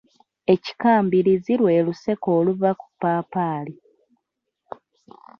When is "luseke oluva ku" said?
1.85-2.87